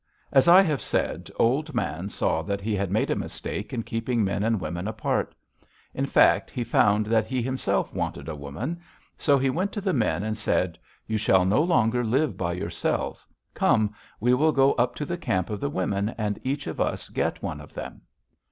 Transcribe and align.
"As 0.31 0.47
I 0.47 0.63
have 0.63 0.81
said, 0.81 1.29
Old 1.37 1.75
Man 1.75 2.09
saw 2.09 2.41
that 2.41 2.59
he 2.59 2.75
had 2.75 2.89
made 2.89 3.11
a 3.11 3.15
mistake 3.15 3.71
in 3.71 3.83
keeping 3.83 4.23
men 4.23 4.41
and 4.43 4.59
women 4.59 4.87
apart. 4.87 5.35
In 5.93 6.07
fact, 6.07 6.49
he 6.49 6.63
found 6.63 7.05
that 7.05 7.27
he 7.27 7.39
himself 7.39 7.93
wanted 7.93 8.27
a 8.27 8.33
woman; 8.35 8.79
so 9.15 9.37
he 9.37 9.51
went 9.51 9.71
to 9.73 9.79
the 9.81 9.93
men 9.93 10.23
and 10.23 10.35
said: 10.35 10.79
'You 11.05 11.19
shall 11.19 11.45
no 11.45 11.61
longer 11.61 12.03
live 12.03 12.35
by 12.35 12.53
yourselves. 12.53 13.27
Come! 13.53 13.93
We 14.19 14.33
will 14.33 14.51
go 14.51 14.73
up 14.73 14.95
to 14.95 15.05
the 15.05 15.17
camp 15.19 15.51
of 15.51 15.59
the 15.59 15.69
women, 15.69 16.15
and 16.17 16.39
each 16.41 16.65
of 16.65 16.81
us 16.81 17.09
get 17.09 17.43
one 17.43 17.61
of 17.61 17.75
them.' 17.75 18.01